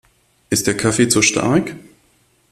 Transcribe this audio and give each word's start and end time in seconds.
Ist 0.49 0.65
der 0.65 0.75
Kaffee 0.75 1.09
zu 1.09 1.21
stark? 1.21 1.75